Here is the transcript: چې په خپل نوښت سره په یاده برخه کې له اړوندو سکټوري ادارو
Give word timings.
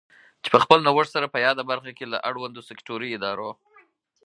چې 0.43 0.49
په 0.53 0.59
خپل 0.63 0.79
نوښت 0.87 1.11
سره 1.15 1.27
په 1.33 1.37
یاده 1.45 1.63
برخه 1.71 1.91
کې 1.97 2.05
له 2.13 2.17
اړوندو 2.29 2.65
سکټوري 2.69 3.09
ادارو 3.13 3.49